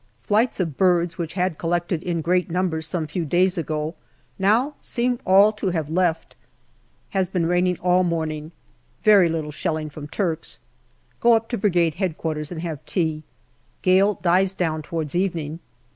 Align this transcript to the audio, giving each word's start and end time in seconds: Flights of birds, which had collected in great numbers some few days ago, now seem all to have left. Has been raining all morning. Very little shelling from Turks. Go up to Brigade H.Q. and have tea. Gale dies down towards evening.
Flights 0.23 0.59
of 0.59 0.77
birds, 0.77 1.19
which 1.19 1.33
had 1.35 1.59
collected 1.59 2.01
in 2.01 2.21
great 2.21 2.49
numbers 2.49 2.87
some 2.87 3.05
few 3.05 3.23
days 3.23 3.55
ago, 3.55 3.93
now 4.39 4.73
seem 4.79 5.19
all 5.27 5.51
to 5.51 5.69
have 5.69 5.91
left. 5.91 6.35
Has 7.11 7.29
been 7.29 7.45
raining 7.45 7.77
all 7.81 8.03
morning. 8.03 8.51
Very 9.03 9.29
little 9.29 9.51
shelling 9.51 9.91
from 9.91 10.07
Turks. 10.07 10.57
Go 11.19 11.33
up 11.33 11.49
to 11.49 11.55
Brigade 11.59 11.97
H.Q. 11.99 12.31
and 12.49 12.61
have 12.63 12.83
tea. 12.87 13.21
Gale 13.83 14.15
dies 14.23 14.55
down 14.55 14.81
towards 14.81 15.13
evening. 15.13 15.59